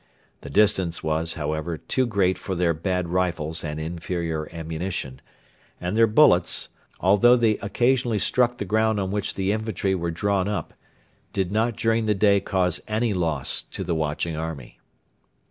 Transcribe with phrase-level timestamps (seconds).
[0.41, 5.21] The distance was, however, too great for their bad rifles and inferior ammunition,
[5.79, 10.47] and their bullets, although they occasionally struck the ground on which the infantry were drawn
[10.47, 10.73] up,
[11.33, 14.79] did not during the day cause any loss to the watching army.